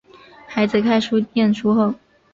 [0.47, 1.93] 孩子开始念书后